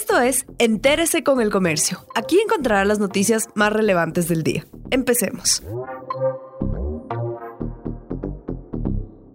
[0.00, 2.06] Esto es Entérese con el Comercio.
[2.14, 4.64] Aquí encontrará las noticias más relevantes del día.
[4.92, 5.60] Empecemos.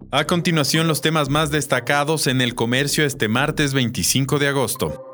[0.10, 5.13] A continuación, los temas más destacados en el comercio este martes 25 de agosto.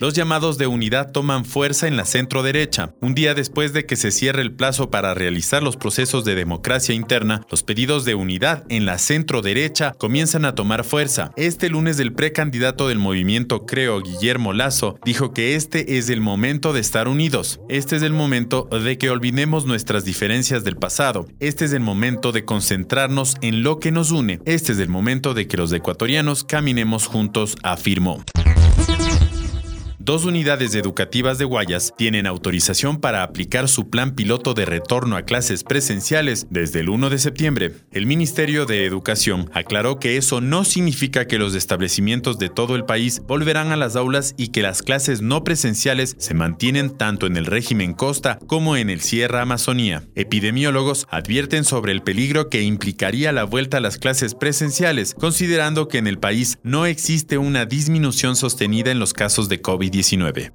[0.00, 2.94] Los llamados de unidad toman fuerza en la centro derecha.
[3.02, 6.94] Un día después de que se cierre el plazo para realizar los procesos de democracia
[6.94, 11.32] interna, los pedidos de unidad en la centro derecha comienzan a tomar fuerza.
[11.36, 16.72] Este lunes el precandidato del movimiento Creo, Guillermo Lazo, dijo que este es el momento
[16.72, 17.60] de estar unidos.
[17.68, 21.26] Este es el momento de que olvidemos nuestras diferencias del pasado.
[21.40, 24.40] Este es el momento de concentrarnos en lo que nos une.
[24.46, 28.24] Este es el momento de que los ecuatorianos caminemos juntos, afirmó.
[30.02, 35.24] Dos unidades educativas de Guayas tienen autorización para aplicar su plan piloto de retorno a
[35.24, 37.72] clases presenciales desde el 1 de septiembre.
[37.92, 42.86] El Ministerio de Educación aclaró que eso no significa que los establecimientos de todo el
[42.86, 47.36] país volverán a las aulas y que las clases no presenciales se mantienen tanto en
[47.36, 50.04] el régimen Costa como en el Sierra Amazonía.
[50.14, 55.98] Epidemiólogos advierten sobre el peligro que implicaría la vuelta a las clases presenciales, considerando que
[55.98, 59.89] en el país no existe una disminución sostenida en los casos de COVID.
[59.90, 60.52] 19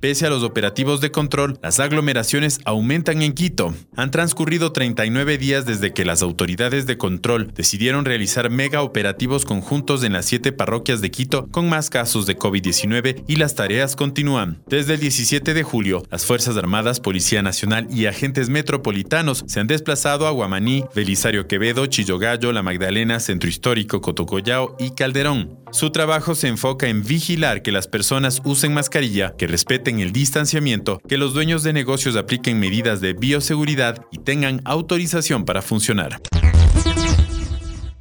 [0.00, 3.74] Pese a los operativos de control, las aglomeraciones aumentan en Quito.
[3.96, 10.02] Han transcurrido 39 días desde que las autoridades de control decidieron realizar mega operativos conjuntos
[10.02, 14.62] en las siete parroquias de Quito con más casos de COVID-19 y las tareas continúan.
[14.66, 19.66] Desde el 17 de julio, las Fuerzas Armadas, Policía Nacional y agentes metropolitanos se han
[19.66, 25.58] desplazado a Guamaní, Belisario Quevedo, Chillogallo, La Magdalena, Centro Histórico, Cotocollao y Calderón.
[25.72, 31.00] Su trabajo se enfoca en vigilar que las personas usen mascarilla, que respeten el distanciamiento,
[31.08, 36.20] que los dueños de negocios apliquen medidas de bioseguridad y tengan autorización para funcionar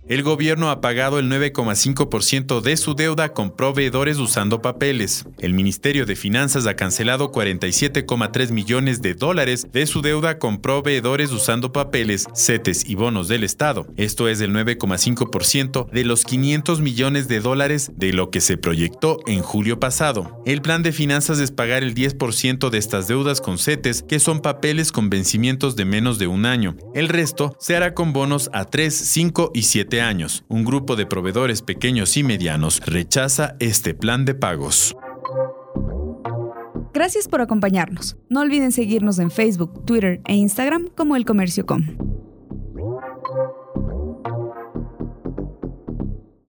[0.10, 5.26] el gobierno ha pagado el 9,5% de su deuda con proveedores usando papeles.
[5.38, 11.32] El Ministerio de Finanzas ha cancelado 47,3 millones de dólares de su deuda con proveedores
[11.32, 13.86] usando papeles, CETES y bonos del Estado.
[13.98, 19.20] Esto es el 9,5% de los 500 millones de dólares de lo que se proyectó
[19.28, 20.42] en julio pasado.
[20.48, 24.40] El plan de finanzas es pagar el 10% de estas deudas con CETES, que son
[24.40, 26.76] papeles con vencimientos de menos de un año.
[26.96, 31.06] El resto se hará con bonos a 3, 5 y 7 años, un grupo de
[31.06, 34.96] proveedores pequeños y medianos rechaza este plan de pagos.
[36.94, 38.18] Gracias por acompañarnos.
[38.30, 42.19] No olviden seguirnos en Facebook, Twitter e Instagram como El Comercio Com.